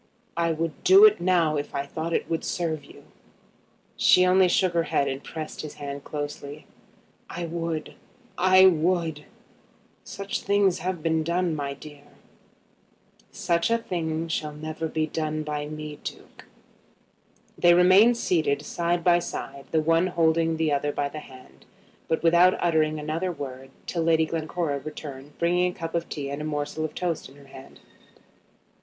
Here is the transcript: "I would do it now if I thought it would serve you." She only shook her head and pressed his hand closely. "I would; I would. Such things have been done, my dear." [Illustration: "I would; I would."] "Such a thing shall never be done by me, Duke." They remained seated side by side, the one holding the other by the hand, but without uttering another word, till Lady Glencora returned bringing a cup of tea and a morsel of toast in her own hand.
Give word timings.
"I 0.35 0.51
would 0.51 0.83
do 0.83 1.05
it 1.05 1.21
now 1.21 1.57
if 1.57 1.75
I 1.75 1.85
thought 1.85 2.11
it 2.11 2.27
would 2.27 2.43
serve 2.43 2.85
you." 2.85 3.03
She 3.95 4.25
only 4.25 4.47
shook 4.47 4.73
her 4.73 4.85
head 4.89 5.07
and 5.07 5.23
pressed 5.23 5.61
his 5.61 5.75
hand 5.75 6.03
closely. 6.03 6.65
"I 7.29 7.45
would; 7.45 7.93
I 8.35 8.65
would. 8.65 9.25
Such 10.03 10.41
things 10.41 10.79
have 10.79 11.03
been 11.03 11.21
done, 11.23 11.55
my 11.55 11.75
dear." 11.75 12.01
[Illustration: 12.01 12.05
"I 12.33 12.55
would; 12.63 12.81
I 12.81 13.25
would."] 13.29 13.35
"Such 13.35 13.69
a 13.69 13.77
thing 13.83 14.27
shall 14.27 14.53
never 14.53 14.87
be 14.87 15.05
done 15.05 15.43
by 15.43 15.67
me, 15.67 15.99
Duke." 16.03 16.45
They 17.55 17.75
remained 17.75 18.17
seated 18.17 18.63
side 18.65 19.03
by 19.03 19.19
side, 19.19 19.65
the 19.69 19.81
one 19.81 20.07
holding 20.07 20.57
the 20.57 20.71
other 20.71 20.91
by 20.91 21.09
the 21.09 21.19
hand, 21.19 21.63
but 22.07 22.23
without 22.23 22.55
uttering 22.59 22.99
another 22.99 23.31
word, 23.31 23.69
till 23.85 24.01
Lady 24.01 24.25
Glencora 24.25 24.79
returned 24.79 25.37
bringing 25.37 25.69
a 25.71 25.75
cup 25.77 25.93
of 25.93 26.09
tea 26.09 26.31
and 26.31 26.41
a 26.41 26.43
morsel 26.45 26.83
of 26.85 26.95
toast 26.95 27.29
in 27.29 27.35
her 27.35 27.41
own 27.41 27.51
hand. 27.51 27.79